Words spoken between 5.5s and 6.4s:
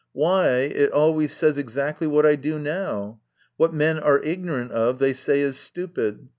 stupid.